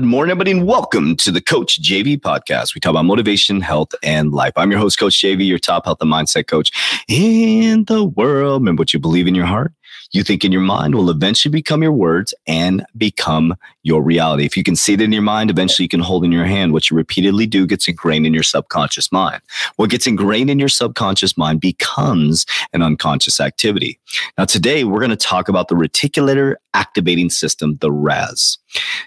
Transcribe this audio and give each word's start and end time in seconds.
morning, 0.00 0.30
everybody, 0.30 0.50
and 0.52 0.66
welcome 0.66 1.16
to 1.16 1.30
the 1.30 1.40
Coach 1.40 1.82
JV 1.82 2.18
podcast. 2.18 2.74
We 2.74 2.80
talk 2.80 2.90
about 2.90 3.04
motivation, 3.04 3.60
health, 3.60 3.94
and 4.02 4.32
life. 4.32 4.54
I'm 4.56 4.70
your 4.70 4.80
host, 4.80 4.98
Coach 4.98 5.14
JV, 5.14 5.46
your 5.46 5.58
top 5.58 5.84
health 5.84 5.98
and 6.00 6.10
mindset 6.10 6.46
coach 6.46 6.70
in 7.08 7.84
the 7.84 8.04
world. 8.04 8.62
Remember 8.62 8.80
what 8.80 8.94
you 8.94 8.98
believe 8.98 9.26
in 9.26 9.34
your 9.34 9.44
heart 9.44 9.72
you 10.12 10.22
think 10.22 10.44
in 10.44 10.52
your 10.52 10.60
mind 10.60 10.94
will 10.94 11.10
eventually 11.10 11.50
become 11.50 11.82
your 11.82 11.92
words 11.92 12.34
and 12.46 12.84
become 12.96 13.54
your 13.82 14.02
reality. 14.02 14.44
If 14.44 14.56
you 14.56 14.62
can 14.62 14.76
see 14.76 14.92
it 14.92 15.00
in 15.00 15.10
your 15.10 15.22
mind, 15.22 15.50
eventually 15.50 15.84
you 15.84 15.88
can 15.88 16.00
hold 16.00 16.24
in 16.24 16.32
your 16.32 16.44
hand. 16.44 16.72
What 16.72 16.90
you 16.90 16.96
repeatedly 16.96 17.46
do 17.46 17.66
gets 17.66 17.88
ingrained 17.88 18.26
in 18.26 18.34
your 18.34 18.42
subconscious 18.42 19.10
mind. 19.10 19.40
What 19.76 19.90
gets 19.90 20.06
ingrained 20.06 20.50
in 20.50 20.58
your 20.58 20.68
subconscious 20.68 21.38
mind 21.38 21.60
becomes 21.60 22.44
an 22.74 22.82
unconscious 22.82 23.40
activity. 23.40 23.98
Now, 24.36 24.44
today 24.44 24.84
we're 24.84 25.00
going 25.00 25.10
to 25.10 25.16
talk 25.16 25.48
about 25.48 25.68
the 25.68 25.74
reticular 25.74 26.56
activating 26.74 27.30
system, 27.30 27.78
the 27.80 27.90
RAS. 27.90 28.58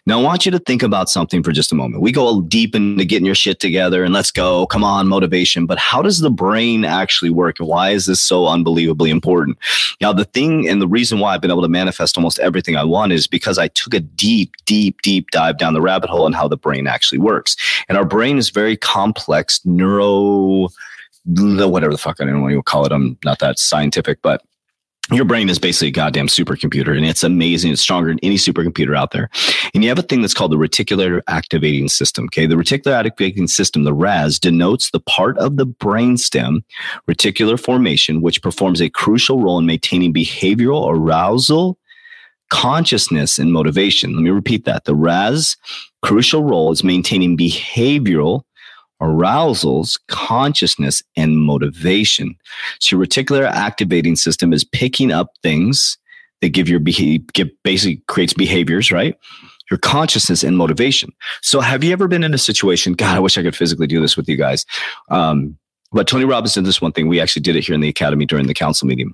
Now, 0.05 0.19
I 0.19 0.23
want 0.23 0.45
you 0.45 0.51
to 0.51 0.59
think 0.59 0.83
about 0.83 1.09
something 1.09 1.41
for 1.41 1.51
just 1.51 1.71
a 1.71 1.75
moment. 1.75 2.01
We 2.01 2.11
go 2.11 2.41
deep 2.41 2.75
into 2.75 3.05
getting 3.05 3.25
your 3.25 3.35
shit 3.35 3.59
together 3.59 4.03
and 4.03 4.13
let's 4.13 4.31
go. 4.31 4.67
Come 4.67 4.83
on, 4.83 5.07
motivation. 5.07 5.65
But 5.65 5.79
how 5.79 6.01
does 6.01 6.19
the 6.19 6.29
brain 6.29 6.85
actually 6.85 7.31
work? 7.31 7.59
And 7.59 7.67
why 7.67 7.89
is 7.89 8.05
this 8.05 8.21
so 8.21 8.47
unbelievably 8.47 9.09
important? 9.09 9.57
Now, 10.01 10.13
the 10.13 10.25
thing 10.25 10.67
and 10.67 10.81
the 10.81 10.87
reason 10.87 11.19
why 11.19 11.33
I've 11.33 11.41
been 11.41 11.51
able 11.51 11.63
to 11.63 11.67
manifest 11.67 12.17
almost 12.17 12.39
everything 12.39 12.75
I 12.75 12.83
want 12.83 13.11
is 13.11 13.25
because 13.27 13.57
I 13.57 13.67
took 13.69 13.93
a 13.93 13.99
deep, 13.99 14.51
deep, 14.65 15.01
deep 15.01 15.31
dive 15.31 15.57
down 15.57 15.73
the 15.73 15.81
rabbit 15.81 16.09
hole 16.09 16.25
on 16.25 16.33
how 16.33 16.47
the 16.47 16.57
brain 16.57 16.87
actually 16.87 17.19
works. 17.19 17.55
And 17.89 17.97
our 17.97 18.05
brain 18.05 18.37
is 18.37 18.49
very 18.49 18.77
complex 18.77 19.61
neuro, 19.65 20.69
whatever 21.25 21.91
the 21.91 21.97
fuck 21.97 22.21
I 22.21 22.25
don't 22.25 22.41
what 22.41 22.51
you 22.51 22.61
call 22.61 22.85
it. 22.85 22.91
I'm 22.91 23.17
not 23.25 23.39
that 23.39 23.57
scientific, 23.57 24.21
but 24.21 24.43
your 25.11 25.25
brain 25.25 25.49
is 25.49 25.59
basically 25.59 25.89
a 25.89 25.91
goddamn 25.91 26.27
supercomputer 26.27 26.95
and 26.95 27.05
it's 27.05 27.23
amazing. 27.23 27.71
It's 27.71 27.81
stronger 27.81 28.09
than 28.09 28.19
any 28.23 28.37
supercomputer 28.37 28.97
out 28.97 29.11
there. 29.11 29.29
And 29.73 29.83
you 29.83 29.89
have 29.89 29.99
a 29.99 30.03
thing 30.03 30.21
that's 30.21 30.33
called 30.33 30.51
the 30.51 30.57
reticular 30.57 31.21
activating 31.27 31.89
system. 31.89 32.25
Okay. 32.25 32.47
The 32.47 32.55
reticular 32.55 32.93
activating 32.93 33.47
system, 33.47 33.83
the 33.83 33.93
RAS, 33.93 34.39
denotes 34.39 34.89
the 34.89 34.99
part 34.99 35.37
of 35.37 35.57
the 35.57 35.67
brainstem, 35.67 36.63
reticular 37.07 37.59
formation, 37.59 38.21
which 38.21 38.41
performs 38.41 38.81
a 38.81 38.89
crucial 38.89 39.41
role 39.41 39.59
in 39.59 39.67
maintaining 39.67 40.11
behavioral 40.11 40.89
arousal, 40.89 41.77
consciousness, 42.49 43.37
and 43.37 43.53
motivation. 43.53 44.15
Let 44.15 44.23
me 44.23 44.31
repeat 44.31 44.65
that. 44.65 44.85
The 44.85 44.95
RAS 44.95 45.55
crucial 46.01 46.43
role 46.43 46.71
is 46.71 46.83
maintaining 46.83 47.37
behavioral 47.37 48.41
arousals, 49.01 49.99
consciousness, 50.07 51.03
and 51.15 51.37
motivation. 51.37 52.35
So 52.79 52.95
your 52.95 53.05
reticular 53.05 53.45
activating 53.45 54.15
system 54.15 54.53
is 54.53 54.63
picking 54.63 55.11
up 55.11 55.29
things 55.43 55.97
that 56.41 56.49
give 56.49 56.69
your 56.69 56.79
behavior, 56.79 57.49
basically 57.63 58.01
creates 58.07 58.33
behaviors, 58.33 58.91
right? 58.91 59.17
Your 59.71 59.77
consciousness 59.79 60.43
and 60.43 60.57
motivation. 60.57 61.11
So 61.41 61.59
have 61.59 61.83
you 61.83 61.91
ever 61.91 62.07
been 62.07 62.23
in 62.23 62.33
a 62.33 62.37
situation? 62.37 62.93
God, 62.93 63.15
I 63.15 63.19
wish 63.19 63.37
I 63.37 63.43
could 63.43 63.55
physically 63.55 63.87
do 63.87 63.99
this 63.99 64.15
with 64.15 64.29
you 64.29 64.37
guys. 64.37 64.65
Um, 65.09 65.57
but 65.91 66.07
Tony 66.07 66.25
Robbins 66.25 66.53
did 66.53 66.65
this 66.65 66.81
one 66.81 66.91
thing. 66.91 67.07
We 67.07 67.21
actually 67.21 67.41
did 67.41 67.55
it 67.55 67.65
here 67.65 67.75
in 67.75 67.81
the 67.81 67.89
academy 67.89 68.25
during 68.25 68.47
the 68.47 68.53
council 68.53 68.87
meeting. 68.87 69.11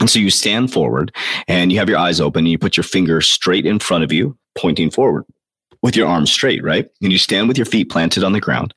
And 0.00 0.10
so 0.10 0.18
you 0.18 0.30
stand 0.30 0.72
forward 0.72 1.14
and 1.48 1.72
you 1.72 1.78
have 1.78 1.88
your 1.88 1.98
eyes 1.98 2.20
open 2.20 2.40
and 2.40 2.48
you 2.48 2.58
put 2.58 2.76
your 2.76 2.84
finger 2.84 3.20
straight 3.20 3.64
in 3.64 3.78
front 3.78 4.04
of 4.04 4.12
you, 4.12 4.36
pointing 4.56 4.90
forward 4.90 5.24
with 5.82 5.96
your 5.96 6.08
arms 6.08 6.30
straight, 6.30 6.62
right? 6.64 6.88
And 7.02 7.12
you 7.12 7.18
stand 7.18 7.48
with 7.48 7.56
your 7.56 7.64
feet 7.64 7.90
planted 7.90 8.24
on 8.24 8.32
the 8.32 8.40
ground 8.40 8.74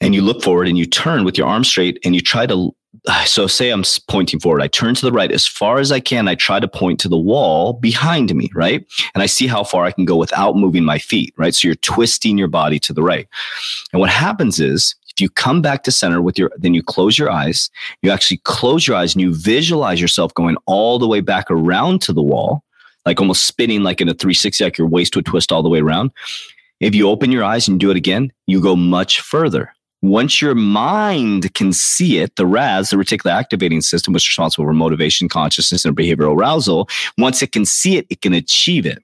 and 0.00 0.14
you 0.14 0.22
look 0.22 0.42
forward 0.42 0.68
and 0.68 0.78
you 0.78 0.86
turn 0.86 1.24
with 1.24 1.38
your 1.38 1.46
arms 1.46 1.68
straight 1.68 1.98
and 2.04 2.14
you 2.14 2.20
try 2.20 2.46
to 2.46 2.74
so 3.26 3.46
say 3.46 3.70
I'm 3.70 3.84
pointing 4.08 4.40
forward. 4.40 4.62
I 4.62 4.68
turn 4.68 4.94
to 4.94 5.04
the 5.04 5.12
right 5.12 5.32
as 5.32 5.46
far 5.46 5.78
as 5.78 5.90
I 5.90 6.00
can. 6.00 6.28
I 6.28 6.34
try 6.34 6.60
to 6.60 6.68
point 6.68 7.00
to 7.00 7.08
the 7.08 7.18
wall 7.18 7.72
behind 7.74 8.34
me, 8.34 8.50
right? 8.54 8.86
And 9.14 9.22
I 9.22 9.26
see 9.26 9.46
how 9.46 9.64
far 9.64 9.84
I 9.84 9.90
can 9.90 10.04
go 10.04 10.16
without 10.16 10.56
moving 10.56 10.84
my 10.84 10.98
feet, 10.98 11.34
right? 11.36 11.54
So 11.54 11.68
you're 11.68 11.74
twisting 11.76 12.38
your 12.38 12.48
body 12.48 12.78
to 12.80 12.92
the 12.92 13.02
right. 13.02 13.26
And 13.92 14.00
what 14.00 14.10
happens 14.10 14.60
is 14.60 14.94
if 15.08 15.20
you 15.20 15.28
come 15.28 15.62
back 15.62 15.84
to 15.84 15.92
center 15.92 16.20
with 16.22 16.38
your, 16.38 16.50
then 16.56 16.74
you 16.74 16.82
close 16.82 17.18
your 17.18 17.30
eyes, 17.30 17.70
you 18.02 18.10
actually 18.10 18.38
close 18.38 18.86
your 18.86 18.96
eyes 18.96 19.14
and 19.14 19.22
you 19.22 19.34
visualize 19.34 20.00
yourself 20.00 20.34
going 20.34 20.56
all 20.66 20.98
the 20.98 21.08
way 21.08 21.20
back 21.20 21.46
around 21.50 22.02
to 22.02 22.12
the 22.12 22.22
wall 22.22 22.64
like 23.06 23.20
almost 23.20 23.46
spinning 23.46 23.82
like 23.82 24.00
in 24.00 24.08
a 24.08 24.14
360, 24.14 24.64
like 24.64 24.78
your 24.78 24.86
waist 24.86 25.14
would 25.16 25.26
twist 25.26 25.52
all 25.52 25.62
the 25.62 25.68
way 25.68 25.80
around. 25.80 26.10
If 26.80 26.94
you 26.94 27.08
open 27.08 27.32
your 27.32 27.44
eyes 27.44 27.68
and 27.68 27.78
do 27.78 27.90
it 27.90 27.96
again, 27.96 28.32
you 28.46 28.60
go 28.60 28.76
much 28.76 29.20
further. 29.20 29.74
Once 30.04 30.42
your 30.42 30.54
mind 30.54 31.54
can 31.54 31.72
see 31.72 32.18
it, 32.18 32.36
the 32.36 32.44
RAS, 32.44 32.90
the 32.90 32.96
reticular 32.96 33.32
activating 33.32 33.80
system, 33.80 34.12
which 34.12 34.24
is 34.24 34.28
responsible 34.28 34.66
for 34.66 34.74
motivation, 34.74 35.30
consciousness, 35.30 35.86
and 35.86 35.96
behavioral 35.96 36.36
arousal, 36.36 36.86
once 37.16 37.42
it 37.42 37.52
can 37.52 37.64
see 37.64 37.96
it, 37.96 38.06
it 38.10 38.20
can 38.20 38.34
achieve 38.34 38.84
it. 38.84 39.02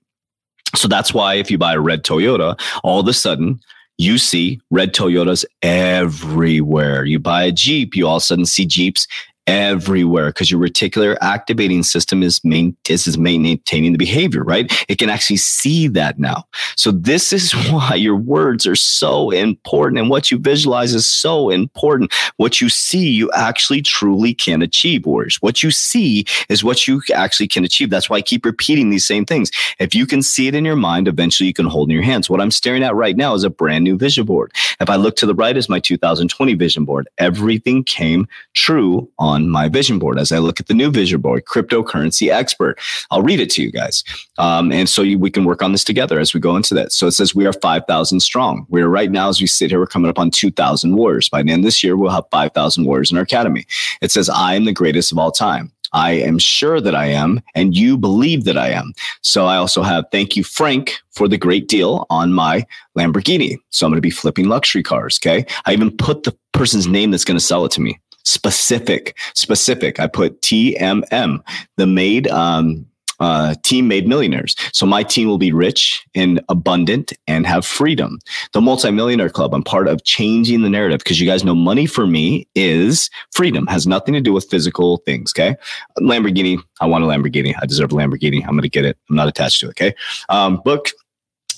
So 0.75 0.89
that's 0.89 1.15
why 1.15 1.37
if 1.37 1.51
you 1.51 1.57
buy 1.57 1.73
a 1.73 1.81
red 1.81 2.05
Toyota, 2.05 2.61
all 2.85 3.01
of 3.01 3.09
a 3.09 3.15
sudden 3.15 3.61
you 3.97 4.19
see 4.19 4.61
red 4.71 4.95
Toyotas 4.95 5.47
everywhere. 5.63 7.07
You 7.07 7.19
buy 7.19 7.45
a 7.45 7.53
Jeep, 7.53 7.97
you 7.97 8.07
all 8.07 8.17
of 8.17 8.23
a 8.23 8.25
sudden 8.25 8.45
see 8.45 8.67
Jeeps 8.67 9.07
everywhere 9.51 10.29
because 10.29 10.49
your 10.49 10.61
reticular 10.61 11.17
activating 11.21 11.83
system 11.83 12.23
is 12.23 12.43
main 12.45 12.77
is, 12.89 13.09
is 13.09 13.19
maintaining 13.19 13.91
the 13.91 13.99
behavior, 13.99 14.45
right? 14.45 14.71
It 14.89 14.99
can 14.99 15.11
actually 15.11 15.39
see 15.39 15.89
that 15.89 16.21
now. 16.21 16.47
So 16.77 16.93
this 16.93 17.33
is 17.33 17.53
why 17.71 17.97
your 17.97 18.15
words 18.15 18.65
are 18.65 18.77
so 18.77 19.31
important 19.31 19.99
and 19.99 20.09
what 20.09 20.31
you 20.31 20.39
visualize 20.39 20.95
is 20.95 21.05
so 21.05 21.51
important. 21.51 22.13
What 22.37 22.61
you 22.61 22.69
see, 22.69 23.11
you 23.11 23.29
actually 23.33 23.83
truly 23.83 24.35
can 24.35 24.63
achieve, 24.63 25.05
warriors. 25.05 25.43
What 25.43 25.65
you 25.65 25.73
see 25.73 26.25
is 26.49 26.63
what 26.63 26.87
you 26.87 27.03
actually 27.13 27.49
can 27.49 27.65
achieve. 27.65 27.91
That's 27.91 28.09
why 28.09 28.19
I 28.19 28.23
keep 28.23 28.45
repeating 28.45 28.91
these 28.91 29.07
same 29.07 29.25
things. 29.27 29.51
If 29.81 29.97
you 29.97 30.07
can 30.07 30.23
see 30.23 30.47
it 30.47 30.55
in 30.55 30.65
your 30.65 30.77
mind, 30.77 31.09
eventually 31.09 31.49
you 31.49 31.55
can 31.55 31.67
hold 31.67 31.89
in 31.89 31.95
your 31.95 32.05
hands. 32.05 32.31
What 32.31 32.41
I'm 32.41 32.53
staring 32.53 32.85
at 32.85 32.95
right 32.95 33.17
now 33.17 33.35
is 33.35 33.43
a 33.43 33.51
brand 33.51 33.83
new 33.83 33.99
vision 33.99 34.27
board. 34.27 34.53
If 34.81 34.89
I 34.89 34.97
look 34.97 35.17
to 35.17 35.27
the 35.27 35.35
right 35.35 35.57
is 35.57 35.69
my 35.69 35.79
2020 35.79 36.55
vision 36.55 36.85
board. 36.85 37.09
Everything 37.19 37.85
came 37.85 38.27
true 38.55 39.11
on 39.19 39.49
my 39.49 39.69
vision 39.69 39.99
board 39.99 40.19
as 40.19 40.33
I 40.33 40.39
look 40.39 40.59
at 40.59 40.67
the 40.67 40.75
new 40.75 40.91
vision 40.91 41.21
board, 41.21 41.45
cryptocurrency 41.45 42.33
expert. 42.33 42.79
I'll 43.11 43.23
read 43.23 43.41
it 43.41 43.51
to 43.51 43.63
you 43.63 43.71
guys. 43.71 44.03
Um, 44.39 44.73
and 44.73 44.89
so 44.89 45.03
you, 45.03 45.19
we 45.19 45.31
can 45.31 45.45
work 45.45 45.63
on 45.63 45.73
this 45.73 45.85
together 45.85 46.19
as 46.19 46.33
we 46.33 46.41
go 46.41 46.57
into 46.57 46.75
that. 46.75 46.93
So 46.93 47.07
it 47.07 47.13
says 47.13 47.35
we 47.35 47.47
are 47.47 47.53
5,000 47.53 48.21
strong. 48.21 48.67
We're 48.71 48.89
right 48.89 49.11
now, 49.11 49.29
as 49.29 49.41
we 49.41 49.47
sit 49.47 49.71
here, 49.71 49.79
we're 49.79 49.87
coming 49.87 50.09
up 50.09 50.19
on 50.19 50.31
2,000 50.31 50.97
warriors. 50.97 51.29
By 51.29 51.43
the 51.43 51.53
end 51.53 51.61
of 51.61 51.65
this 51.67 51.85
year, 51.85 51.97
we'll 51.97 52.11
have 52.11 52.25
5,000 52.31 52.85
warriors 52.85 53.11
in 53.11 53.19
our 53.19 53.23
academy. 53.25 53.67
It 54.01 54.11
says, 54.11 54.29
I 54.31 54.55
am 54.55 54.65
the 54.65 54.73
greatest 54.73 55.13
of 55.13 55.19
all 55.19 55.31
time. 55.31 55.73
I 55.93 56.13
am 56.13 56.39
sure 56.39 56.81
that 56.81 56.95
I 56.95 57.07
am, 57.07 57.41
and 57.55 57.77
you 57.77 57.97
believe 57.97 58.45
that 58.45 58.59
I 58.59 58.71
am. 58.71 58.93
So 59.23 59.47
I 59.47 59.57
also 59.57 59.83
have 59.83 60.05
thank 60.13 60.37
you, 60.37 60.45
Frank, 60.45 60.99
for 61.11 61.29
the 61.29 61.39
great 61.39 61.69
deal 61.69 62.07
on 62.11 62.33
my 62.33 62.65
Lamborghini. 62.97 63.57
So 63.71 63.87
I'm 63.87 63.93
going 63.93 63.99
to 63.99 64.03
be 64.03 64.11
flipping 64.11 64.49
luxury 64.49 64.83
cars. 64.83 65.19
Okay. 65.23 65.45
I 65.67 65.73
even 65.73 65.97
put 65.97 66.25
the 66.25 66.37
person's 66.53 66.87
name 66.87 67.11
that's 67.11 67.25
going 67.25 67.39
to 67.39 67.45
sell 67.45 67.65
it 67.65 67.73
to 67.73 67.81
me 67.81 68.01
specific, 68.25 69.17
specific. 69.35 69.99
I 69.99 70.07
put 70.07 70.41
TMM, 70.43 71.43
the 71.77 71.87
made, 71.87 72.29
um, 72.29 72.87
uh, 73.21 73.55
team 73.63 73.87
made 73.89 74.09
millionaires. 74.09 74.57
So 74.73 74.87
my 74.87 75.03
team 75.03 75.29
will 75.29 75.39
be 75.39 75.53
rich 75.53 76.05
and 76.15 76.41
abundant 76.49 77.13
and 77.27 77.47
have 77.47 77.65
freedom. 77.65 78.19
The 78.53 78.61
multimillionaire 78.61 79.31
club, 79.31 79.55
I'm 79.55 79.63
part 79.63 79.89
of 79.89 80.05
changing 80.05 80.63
the 80.63 80.71
narrative 80.71 80.99
because 80.99 81.21
you 81.21 81.27
guys 81.27 81.45
know 81.45 81.55
money 81.55 81.87
for 81.87 82.07
me 82.07 82.49
is 82.55 83.11
freedom, 83.33 83.67
has 83.67 83.87
nothing 83.87 84.15
to 84.15 84.21
do 84.21 84.33
with 84.33 84.49
physical 84.49 84.99
things. 84.99 85.33
Okay. 85.37 85.57
Lamborghini. 85.99 86.59
I 86.81 86.87
want 86.87 87.05
a 87.05 87.07
Lamborghini. 87.07 87.55
I 87.61 87.67
deserve 87.67 87.93
a 87.93 87.95
Lamborghini. 87.95 88.43
I'm 88.43 88.53
going 88.53 88.63
to 88.63 88.69
get 88.69 88.85
it. 88.85 88.97
I'm 89.09 89.17
not 89.17 89.29
attached 89.29 89.61
to 89.61 89.67
it. 89.67 89.71
Okay. 89.71 89.95
Um, 90.29 90.61
book 90.65 90.91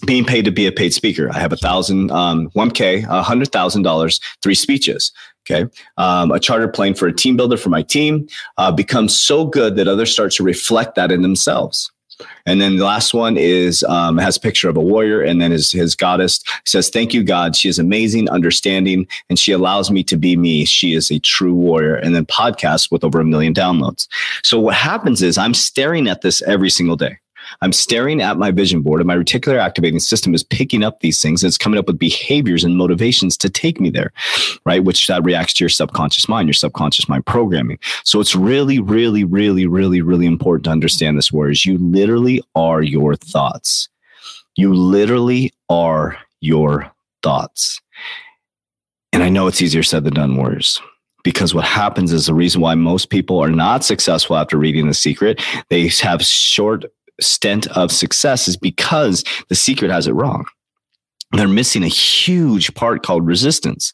being 0.06 0.24
paid 0.24 0.44
to 0.44 0.50
be 0.50 0.66
a 0.66 0.72
paid 0.72 0.92
speaker. 0.92 1.30
I 1.32 1.38
have 1.38 1.52
a 1.52 1.56
thousand, 1.56 2.10
um, 2.10 2.50
1K, 2.50 3.06
a 3.08 3.22
hundred 3.22 3.52
thousand 3.52 3.82
dollars, 3.82 4.20
three 4.42 4.54
speeches. 4.54 5.12
Okay. 5.50 5.68
Um, 5.96 6.30
a 6.30 6.38
charter 6.38 6.68
plane 6.68 6.94
for 6.94 7.08
a 7.08 7.12
team 7.12 7.36
builder 7.36 7.56
for 7.56 7.68
my 7.68 7.82
team 7.82 8.28
uh, 8.58 8.70
becomes 8.70 9.16
so 9.16 9.44
good 9.44 9.74
that 9.76 9.88
others 9.88 10.12
start 10.12 10.32
to 10.32 10.44
reflect 10.44 10.94
that 10.94 11.10
in 11.10 11.22
themselves. 11.22 11.90
And 12.46 12.60
then 12.60 12.76
the 12.76 12.84
last 12.84 13.14
one 13.14 13.36
is 13.36 13.82
um, 13.84 14.18
has 14.18 14.36
a 14.36 14.40
picture 14.40 14.68
of 14.68 14.76
a 14.76 14.80
warrior, 14.80 15.22
and 15.22 15.40
then 15.40 15.50
his 15.50 15.72
his 15.72 15.96
goddess 15.96 16.40
says, 16.64 16.88
"Thank 16.88 17.12
you, 17.12 17.24
God. 17.24 17.56
She 17.56 17.68
is 17.68 17.78
amazing, 17.78 18.28
understanding, 18.28 19.08
and 19.28 19.38
she 19.38 19.50
allows 19.50 19.90
me 19.90 20.04
to 20.04 20.16
be 20.16 20.36
me. 20.36 20.64
She 20.64 20.94
is 20.94 21.10
a 21.10 21.18
true 21.18 21.54
warrior." 21.54 21.96
And 21.96 22.14
then 22.14 22.26
podcast 22.26 22.92
with 22.92 23.02
over 23.02 23.20
a 23.20 23.24
million 23.24 23.54
downloads. 23.54 24.06
So 24.44 24.60
what 24.60 24.74
happens 24.74 25.22
is 25.22 25.38
I'm 25.38 25.54
staring 25.54 26.06
at 26.06 26.20
this 26.20 26.42
every 26.42 26.70
single 26.70 26.96
day. 26.96 27.18
I'm 27.60 27.72
staring 27.72 28.20
at 28.20 28.38
my 28.38 28.50
vision 28.50 28.82
board 28.82 29.00
and 29.00 29.06
my 29.06 29.16
reticular 29.16 29.58
activating 29.58 30.00
system 30.00 30.34
is 30.34 30.42
picking 30.42 30.82
up 30.82 31.00
these 31.00 31.20
things. 31.20 31.42
and 31.42 31.48
It's 31.48 31.58
coming 31.58 31.78
up 31.78 31.86
with 31.86 31.98
behaviors 31.98 32.64
and 32.64 32.76
motivations 32.76 33.36
to 33.38 33.50
take 33.50 33.80
me 33.80 33.90
there, 33.90 34.12
right? 34.64 34.84
Which 34.84 35.06
that 35.06 35.24
reacts 35.24 35.54
to 35.54 35.64
your 35.64 35.68
subconscious 35.68 36.28
mind, 36.28 36.48
your 36.48 36.54
subconscious 36.54 37.08
mind 37.08 37.26
programming. 37.26 37.78
So 38.04 38.20
it's 38.20 38.34
really, 38.34 38.78
really, 38.78 39.24
really, 39.24 39.66
really, 39.66 40.00
really 40.00 40.26
important 40.26 40.64
to 40.64 40.70
understand 40.70 41.18
this 41.18 41.32
whereas 41.32 41.66
you 41.66 41.78
literally 41.78 42.42
are 42.54 42.82
your 42.82 43.16
thoughts. 43.16 43.88
You 44.56 44.74
literally 44.74 45.52
are 45.68 46.18
your 46.40 46.90
thoughts. 47.22 47.80
And 49.12 49.22
I 49.22 49.28
know 49.28 49.46
it's 49.46 49.62
easier 49.62 49.82
said 49.82 50.04
than 50.04 50.14
done, 50.14 50.36
worse 50.36 50.80
because 51.22 51.54
what 51.54 51.64
happens 51.64 52.12
is 52.12 52.26
the 52.26 52.34
reason 52.34 52.60
why 52.60 52.74
most 52.74 53.10
people 53.10 53.38
are 53.38 53.50
not 53.50 53.84
successful 53.84 54.36
after 54.36 54.56
reading 54.56 54.88
the 54.88 54.94
secret 54.94 55.42
they 55.68 55.88
have 55.88 56.22
short 56.22 56.84
stint 57.22 57.66
of 57.68 57.90
success 57.90 58.48
is 58.48 58.56
because 58.56 59.24
the 59.48 59.54
secret 59.54 59.90
has 59.90 60.06
it 60.06 60.12
wrong 60.12 60.44
they're 61.32 61.48
missing 61.48 61.82
a 61.82 61.88
huge 61.88 62.74
part 62.74 63.02
called 63.02 63.26
resistance 63.26 63.92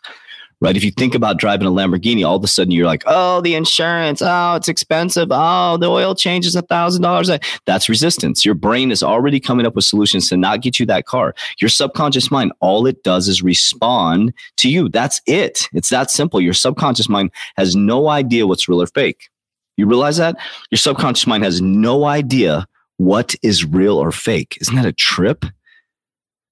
right? 0.61 0.77
If 0.77 0.85
you 0.85 0.91
think 0.91 1.15
about 1.15 1.39
driving 1.39 1.67
a 1.67 1.71
Lamborghini, 1.71 2.27
all 2.27 2.37
of 2.37 2.45
a 2.45 2.49
sudden 2.49 2.73
you're 2.73 2.87
like, 2.87 3.05
oh, 3.07 3.41
the 3.41 3.55
insurance, 3.55 4.21
oh, 4.23 4.55
it's 4.57 4.69
expensive. 4.69 5.29
Oh, 5.31 5.77
the 5.77 5.87
oil 5.87 6.15
changes 6.15 6.57
a 6.57 6.63
thousand 6.63 7.03
dollars. 7.03 7.31
That's 7.65 7.89
resistance. 7.89 8.45
Your 8.45 8.55
brain 8.55 8.91
is 8.91 9.03
already 9.03 9.41
coming 9.41 9.67
up 9.67 9.75
with 9.75 9.85
solutions 9.85 10.29
to 10.29 10.37
not 10.37 10.63
get 10.63 10.79
you 10.81 10.87
that 10.87 11.07
car. 11.07 11.35
Your 11.61 11.69
subconscious 11.69 12.31
mind, 12.31 12.53
all 12.61 12.87
it 12.87 13.03
does 13.03 13.29
is 13.29 13.43
respond 13.43 14.33
to 14.57 14.69
you. 14.69 14.89
That's 14.89 15.21
it. 15.27 15.69
It's 15.73 15.91
that 15.91 16.11
simple. 16.11 16.41
Your 16.41 16.55
subconscious 16.55 17.09
mind 17.09 17.31
has 17.57 17.77
no 17.77 18.09
idea 18.09 18.47
what's 18.47 18.69
real 18.69 18.83
or 18.83 18.87
fake. 18.87 19.29
You 19.77 19.87
realize 19.87 20.17
that? 20.17 20.37
Your 20.71 20.79
subconscious 20.79 21.27
mind 21.27 21.45
has 21.45 21.63
no 21.63 22.05
idea 22.05 22.67
what 22.99 23.35
is 23.43 23.65
real 23.65 23.97
or 23.97 24.13
fake. 24.13 24.59
Isn't 24.61 24.77
that 24.77 24.85
a 24.85 24.93
trip? 24.93 25.45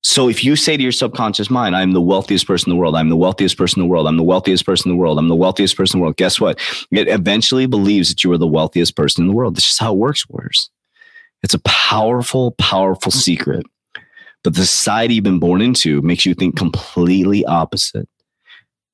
So 0.03 0.29
if 0.29 0.45
you 0.45 0.55
say 0.55 0.77
to 0.77 0.83
your 0.83 0.93
subconscious 0.93 1.51
mind, 1.51 1.75
I'm 1.75 1.91
the 1.91 2.01
wealthiest 2.01 2.47
person 2.47 2.71
in 2.71 2.77
the 2.77 2.81
world, 2.81 2.95
I'm 2.95 3.09
the 3.09 3.17
wealthiest 3.17 3.57
person 3.57 3.81
in 3.81 3.89
the 3.89 3.91
world, 3.91 4.07
I'm 4.07 4.17
the 4.17 4.25
wealthiest 4.25 4.65
person 4.65 4.89
in 4.89 4.97
the 4.97 5.01
world, 5.01 5.19
I'm 5.19 5.29
the 5.29 5.35
wealthiest 5.35 5.77
person 5.77 5.97
in 5.97 6.01
the 6.01 6.03
world, 6.05 6.17
guess 6.17 6.41
what? 6.41 6.61
It 6.93 7.09
eventually 7.09 7.67
believes 7.67 8.09
that 8.11 8.23
you 8.23 8.31
are 8.31 8.39
the 8.39 8.47
wealthiest 8.47 8.95
person 8.95 9.25
in 9.25 9.29
the 9.29 9.35
world. 9.35 9.57
This 9.57 9.73
is 9.73 9.79
how 9.79 9.93
it 9.93 9.99
works. 10.29 10.71
It's 11.43 11.55
a 11.55 11.59
powerful, 11.61 12.53
powerful 12.53 13.11
secret. 13.11 13.67
But 14.45 14.55
the 14.55 14.65
society 14.65 15.15
you've 15.15 15.25
been 15.25 15.41
born 15.41 15.61
into 15.61 16.01
makes 16.03 16.25
you 16.25 16.35
think 16.35 16.57
completely 16.57 17.45
opposite. 17.45 18.09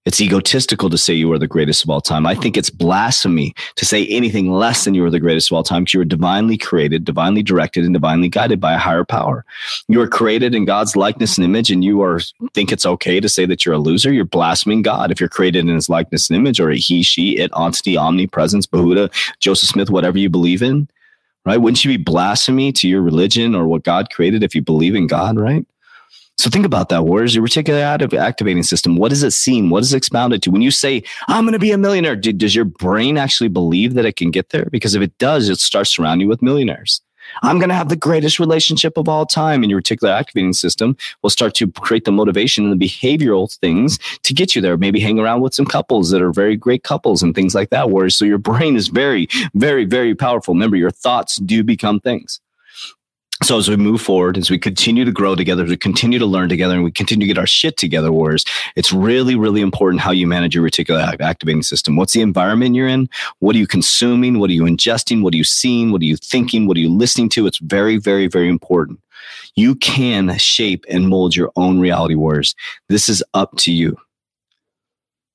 It's 0.05 0.21
egotistical 0.21 0.91
to 0.91 0.99
say 0.99 1.15
you 1.15 1.31
are 1.33 1.39
the 1.39 1.47
greatest 1.47 1.85
of 1.85 1.91
all 1.91 2.01
time. 2.01 2.27
I 2.27 2.35
think 2.35 2.57
it's 2.57 2.71
blasphemy 2.71 3.55
to 3.77 3.87
say 3.87 4.05
anything 4.09 4.51
less 4.51 4.85
than 4.85 4.95
you 4.95 5.05
are 5.05 5.11
the 5.11 5.21
greatest 5.21 5.51
of 5.51 5.55
all 5.55 5.63
time 5.63 5.85
because 5.85 5.95
you 5.95 6.01
are 6.01 6.05
divinely 6.05 6.59
created, 6.59 7.05
divinely 7.05 7.41
directed, 7.41 7.85
and 7.85 7.95
divinely 7.95 8.29
guided 8.29 8.61
by 8.61 8.73
a 8.73 8.79
higher 8.79 9.05
power. 9.05 9.45
You 9.87 10.01
are 10.01 10.09
created 10.09 10.57
in 10.57 10.65
God's 10.65 10.97
likeness 10.97 11.39
and 11.39 11.45
image, 11.45 11.71
and 11.71 11.85
you 11.85 12.03
are 12.03 12.19
think 12.53 12.73
it's 12.73 12.85
okay 12.85 13.21
to 13.21 13.29
say 13.29 13.47
that 13.47 13.65
you're 13.65 13.77
a 13.77 13.79
loser. 13.79 14.13
You're 14.13 14.25
blaspheming 14.25 14.83
God 14.83 15.13
if 15.13 15.21
you're 15.21 15.29
created 15.29 15.61
in 15.61 15.75
His 15.75 15.89
likeness 15.89 16.29
and 16.29 16.37
image, 16.37 16.59
or 16.59 16.71
a 16.71 16.77
He, 16.77 17.05
She, 17.05 17.39
It, 17.39 17.53
Entity, 17.57 17.97
Omnipresence, 17.97 18.67
Bahuda, 18.67 19.13
Joseph 19.39 19.69
Smith, 19.69 19.91
whatever 19.91 20.19
you 20.19 20.29
believe 20.29 20.63
in. 20.63 20.89
Right? 21.45 21.59
Wouldn't 21.59 21.85
you 21.85 21.97
be 21.97 22.03
blasphemy 22.03 22.73
to 22.73 22.89
your 22.89 23.03
religion 23.03 23.55
or 23.55 23.67
what 23.67 23.83
God 23.85 24.11
created 24.11 24.43
if 24.43 24.55
you 24.55 24.63
believe 24.63 24.97
in 24.97 25.07
God? 25.07 25.39
Right? 25.39 25.65
So 26.39 26.51
think 26.51 26.67
about 26.67 26.89
that. 26.89 27.05
Where's 27.05 27.35
your 27.35 27.45
reticular 27.45 28.19
activating 28.19 28.63
system? 28.65 28.97
What 28.97 29.13
is 29.13 29.23
it 29.23 29.31
seen? 29.31 29.71
What 29.71 29.83
is 29.83 29.93
it 29.93 29.97
expounded 29.97 30.43
to? 30.43 30.51
When 30.51 30.63
you 30.63 30.71
say, 30.73 31.05
I'm 31.29 31.45
going 31.45 31.53
to 31.53 31.59
be 31.59 31.71
a 31.73 31.79
millionaire, 31.79 32.17
does 32.17 32.55
your 32.55 32.65
brain 32.65 33.17
actually 33.17 33.49
believe 33.49 33.95
that 33.95 34.07
it 34.07 34.17
can 34.17 34.31
get 34.31 34.51
there? 34.51 34.67
Because 34.73 34.95
if 34.95 35.03
it 35.03 35.17
does, 35.19 35.49
it 35.49 35.61
starts 35.61 35.91
surrounding 35.91 36.27
you 36.27 36.29
with 36.29 36.43
millionaires. 36.43 37.01
I'm 37.43 37.59
going 37.59 37.69
to 37.69 37.75
have 37.75 37.89
the 37.89 37.97
greatest 37.97 38.41
relationship 38.41 38.97
of 38.97 39.09
all 39.09 39.25
time. 39.25 39.63
And 39.63 39.71
your 39.71 39.81
reticular 39.81 40.11
activating 40.11 40.53
system 40.53 40.97
will 41.23 41.31
start 41.31 41.55
to 41.55 41.71
create 41.71 42.05
the 42.05 42.13
motivation 42.13 42.69
and 42.69 42.81
the 42.81 42.85
behavioral 42.85 43.57
things 43.59 43.99
to 44.25 44.35
get 44.35 44.57
you 44.57 44.63
there. 44.63 44.77
Maybe 44.77 44.99
hang 44.99 45.19
around 45.19 45.43
with 45.43 45.55
some 45.55 45.67
couples 45.67 46.11
that 46.11 46.23
are 46.23 46.33
very 46.33 46.57
great 46.57 46.83
couples 46.83 47.23
and 47.23 47.35
things 47.35 47.55
like 47.55 47.71
that. 47.71 47.91
Whereas, 47.91 48.17
so 48.17 48.25
your 48.25 48.39
brain 48.39 48.75
is 48.75 48.89
very, 48.89 49.29
very, 49.55 49.85
very 49.85 50.15
powerful. 50.15 50.55
Remember, 50.55 50.77
your 50.77 50.91
thoughts 50.91 51.37
do 51.37 51.63
become 51.63 52.01
things 52.01 52.41
so 53.45 53.59
as 53.59 53.69
we 53.69 53.77
move 53.77 54.01
forward, 54.01 54.37
as 54.37 54.51
we 54.51 54.59
continue 54.59 55.05
to 55.05 55.13
grow 55.13 55.35
together, 55.35 55.65
we 55.65 55.77
continue 55.77 56.19
to 56.19 56.27
learn 56.27 56.49
together, 56.49 56.75
and 56.75 56.85
we 56.85 56.91
continue 56.91 57.27
to 57.27 57.35
get 57.35 57.39
our 57.39 57.47
shit 57.47 57.77
together, 57.77 58.13
Warriors, 58.13 58.45
it's 58.77 58.93
really, 58.93 59.35
really 59.35 59.61
important 59.61 60.03
how 60.03 60.11
you 60.11 60.27
manage 60.27 60.55
your 60.55 60.65
reticular 60.69 61.21
activating 61.21 61.63
system. 61.63 61.97
What's 61.97 62.13
the 62.13 62.21
environment 62.21 62.75
you're 62.75 62.89
in? 62.89 63.09
What 63.39 63.57
are 63.57 63.59
you 63.59 63.67
consuming? 63.67 64.39
What 64.39 64.51
are 64.51 64.55
you 64.55 64.65
ingesting? 64.65 65.23
What 65.23 65.35
are 65.35 65.39
you 65.39 65.45
seeing? 65.45 65.93
What 65.93 66.03
are 66.03 66.07
you 66.07 66.17
thinking? 66.17 66.67
What 66.67 66.77
are 66.77 66.81
you 66.81 66.91
listening 66.91 67.29
to? 67.31 67.47
It's 67.47 67.59
very, 67.59 67.97
very, 67.97 68.27
very 68.27 68.49
important. 68.49 69.01
You 69.55 69.75
can 69.77 70.37
shape 70.39 70.85
and 70.89 71.09
mold 71.09 71.37
your 71.37 71.53
own 71.57 71.81
reality, 71.81 72.15
Warriors. 72.15 72.55
This 72.89 73.09
is 73.09 73.23
up 73.35 73.57
to 73.59 73.73
you. 73.73 73.97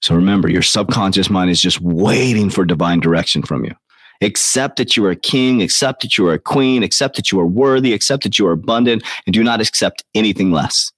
So 0.01 0.15
remember, 0.15 0.49
your 0.49 0.61
subconscious 0.61 1.29
mind 1.29 1.49
is 1.49 1.61
just 1.61 1.81
waiting 1.81 2.49
for 2.49 2.65
divine 2.65 2.99
direction 2.99 3.43
from 3.43 3.65
you. 3.65 3.73
Accept 4.21 4.77
that 4.77 4.97
you 4.97 5.05
are 5.05 5.11
a 5.11 5.15
king, 5.15 5.61
accept 5.61 6.01
that 6.01 6.17
you 6.17 6.27
are 6.27 6.33
a 6.33 6.39
queen, 6.39 6.83
accept 6.83 7.15
that 7.15 7.31
you 7.31 7.39
are 7.39 7.47
worthy, 7.47 7.93
accept 7.93 8.23
that 8.23 8.39
you 8.39 8.47
are 8.47 8.51
abundant, 8.51 9.03
and 9.25 9.33
do 9.33 9.43
not 9.43 9.61
accept 9.61 10.03
anything 10.15 10.51
less. 10.51 10.91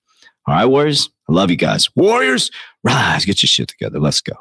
All 0.48 0.56
right, 0.56 0.66
Warriors? 0.66 1.10
I 1.28 1.34
love 1.34 1.52
you 1.52 1.58
guys. 1.58 1.90
Warriors, 1.96 2.50
rise, 2.84 3.26
get 3.26 3.44
your 3.44 3.48
shit 3.48 3.68
together. 3.68 4.00
Let's 4.00 4.22
go. 4.22 4.34